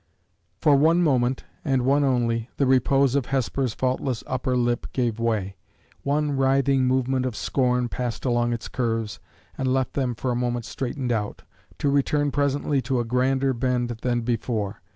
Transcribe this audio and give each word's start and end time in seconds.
For 0.57 0.75
one 0.75 1.03
moment, 1.03 1.43
and 1.63 1.83
one 1.83 2.03
only, 2.03 2.49
the 2.57 2.65
repose 2.65 3.13
of 3.13 3.27
Hesper's 3.27 3.75
faultless 3.75 4.23
upper 4.25 4.57
lip 4.57 4.87
gave 4.93 5.19
way; 5.19 5.57
one 6.01 6.31
writhing 6.35 6.87
movement 6.87 7.23
of 7.23 7.35
scorn 7.35 7.87
passed 7.87 8.25
along 8.25 8.51
its 8.51 8.67
curves, 8.67 9.19
and 9.59 9.71
left 9.71 9.93
them 9.93 10.15
for 10.15 10.31
a 10.31 10.35
moment 10.35 10.65
straightened 10.65 11.11
out 11.11 11.43
to 11.77 11.91
return 11.91 12.31
presently 12.31 12.81
to 12.81 12.99
a 12.99 13.05
grander 13.05 13.53
bend 13.53 13.89
than 14.01 14.21
before. 14.21 14.81